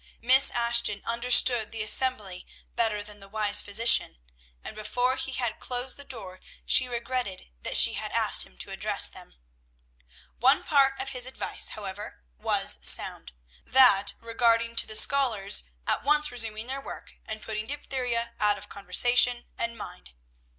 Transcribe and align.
Miss 0.19 0.49
Ashton 0.49 1.03
understood 1.05 1.71
the 1.71 1.83
assembly 1.83 2.47
better 2.75 3.03
than 3.03 3.19
the 3.19 3.29
wise 3.29 3.61
physician, 3.61 4.17
and 4.63 4.75
before 4.75 5.15
he 5.15 5.33
had 5.33 5.59
closed 5.59 5.95
the 5.95 6.03
door 6.03 6.39
she 6.65 6.87
regretted 6.87 7.51
that 7.61 7.77
she 7.77 7.93
had 7.93 8.11
asked 8.11 8.43
him 8.43 8.57
to 8.57 8.71
address 8.71 9.07
them. 9.07 9.35
One 10.39 10.63
part 10.63 10.99
of 10.99 11.09
his 11.09 11.27
advice, 11.27 11.69
however, 11.77 12.23
was 12.39 12.79
sound; 12.81 13.31
that 13.63 14.13
regarding 14.19 14.75
to 14.77 14.87
the 14.87 14.95
scholars 14.95 15.65
at 15.85 16.03
once 16.03 16.31
resuming 16.31 16.65
their 16.65 16.81
work, 16.81 17.13
and 17.27 17.43
putting 17.43 17.67
diphtheria 17.67 18.33
out 18.39 18.57
of 18.57 18.69
conversation 18.69 19.45
and 19.55 19.77
mind. 19.77 20.13